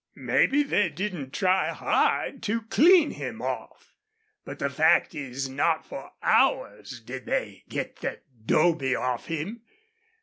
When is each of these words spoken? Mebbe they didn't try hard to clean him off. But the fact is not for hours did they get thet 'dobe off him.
Mebbe 0.15 0.67
they 0.67 0.89
didn't 0.89 1.31
try 1.31 1.69
hard 1.69 2.41
to 2.41 2.63
clean 2.63 3.11
him 3.11 3.39
off. 3.39 3.93
But 4.43 4.57
the 4.57 4.67
fact 4.71 5.13
is 5.13 5.47
not 5.47 5.85
for 5.85 6.13
hours 6.23 6.99
did 7.01 7.27
they 7.27 7.65
get 7.69 7.99
thet 7.99 8.23
'dobe 8.47 8.95
off 8.97 9.27
him. 9.27 9.61